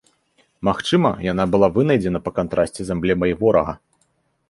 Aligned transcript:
Магчыма, 0.69 1.11
яна 1.27 1.45
была 1.57 1.69
вынайдзена 1.77 2.19
па 2.25 2.35
кантрасце 2.41 2.81
з 2.91 2.99
эмблемай 2.99 3.41
ворага. 3.45 3.81